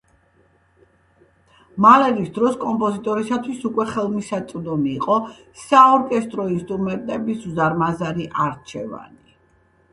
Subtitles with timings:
[1.85, 5.17] მალერის დროს კომპოზიტორისთვის უკვე ხელმისაწვდომი იყო
[5.67, 9.39] საორკესტრო ინსტრუმენტების უზარმაზარი არჩევანი.